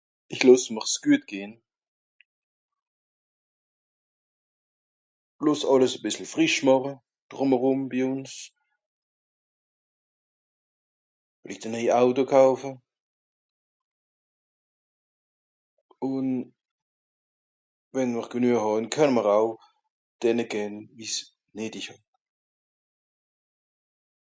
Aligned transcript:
Ich 0.33 0.41
loss 0.47 0.63
m'r 0.73 0.85
s 0.89 0.93
guet 1.01 1.25
gehn, 1.31 1.51
loss 5.47 5.61
àlles 5.73 5.93
e 5.97 5.99
bìssel 6.05 6.27
frìsch 6.33 6.61
màche 6.67 6.93
drùm 7.31 7.51
erùm, 7.55 7.81
bi 7.91 7.99
ùns, 8.11 8.33
vellicht 11.41 11.67
e 11.67 11.69
nej 11.71 11.87
Auto 11.99 12.21
kauffe, 12.33 12.71
ùn 16.11 16.27
wenn 17.93 18.09
mr 18.15 18.27
genüe 18.33 18.57
hàn, 18.63 18.83
kenne 18.93 19.13
mr 19.15 19.27
au 19.37 19.47
denne 20.21 20.45
gän, 20.51 20.73
wie's 20.97 21.17
nöetig 21.57 21.85
hàn 21.89 22.03